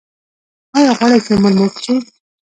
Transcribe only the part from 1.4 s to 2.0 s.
مو اوږد شي؟